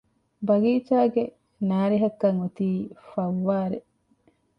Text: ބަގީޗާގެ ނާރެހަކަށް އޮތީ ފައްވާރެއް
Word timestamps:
ބަގީޗާގެ 0.47 1.23
ނާރެހަކަށް 1.69 2.39
އޮތީ 2.41 2.69
ފައްވާރެއް 3.09 3.89